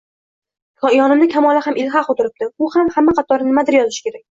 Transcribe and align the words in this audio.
Yonimda 0.93 1.27
Kamola 1.35 1.61
ham 1.67 1.77
ilhaq 1.83 2.11
o`tiribdi 2.15 2.49
u 2.69 2.73
ham 2.79 2.91
hamma 2.99 3.17
qatori 3.21 3.51
nimadir 3.53 3.81
yozishi 3.81 4.07
kerak 4.11 4.19